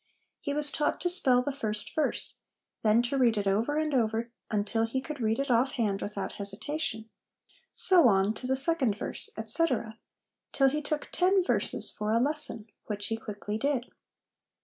He 0.39 0.55
was 0.55 0.71
taught 0.71 0.99
to 1.01 1.11
spell 1.11 1.43
the 1.43 1.51
first 1.53 1.93
verse, 1.93 2.37
then 2.81 3.03
to 3.03 3.19
read 3.19 3.37
it 3.37 3.45
over 3.45 3.77
and 3.77 3.93
over 3.93 4.31
until 4.49 4.83
he 4.87 4.99
could 4.99 5.21
read 5.21 5.37
it 5.37 5.51
off 5.51 5.73
hand 5.73 6.01
without 6.01 6.31
hesitation; 6.31 7.07
so 7.75 8.07
on, 8.07 8.33
to 8.33 8.47
the 8.47 8.55
second 8.55 8.97
verse, 8.97 9.29
etc., 9.37 9.99
till 10.53 10.69
he 10.69 10.81
took 10.81 11.09
ten 11.11 11.43
verses 11.43 11.91
for 11.91 12.13
a 12.13 12.19
lesson, 12.19 12.65
which 12.85 13.09
he 13.09 13.15
quickly 13.15 13.59
did. 13.59 13.91